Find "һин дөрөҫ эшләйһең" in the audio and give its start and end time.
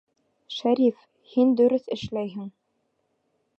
1.35-2.51